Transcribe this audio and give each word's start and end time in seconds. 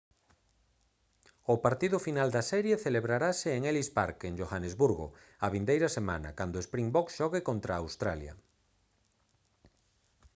o 1.53 1.55
partido 1.65 1.97
final 2.07 2.29
da 2.35 2.43
serie 2.51 2.83
celebrarase 2.85 3.49
en 3.57 3.61
ellis 3.69 3.89
park 3.97 4.17
en 4.29 4.35
johannesburgo 4.39 5.07
a 5.45 5.47
vindeira 5.55 5.89
semana 5.97 6.29
cando 6.39 6.63
springboks 6.67 7.13
xogue 7.19 7.39
contra 7.49 7.73
australia 7.83 8.33